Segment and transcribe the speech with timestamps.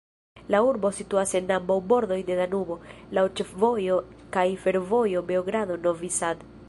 [0.53, 2.79] La urbo situas en ambaŭ bordoj de Danubo,
[3.19, 4.01] laŭ ĉefvojo
[4.39, 6.45] kaj fervojo Beogrado-Novi Sad.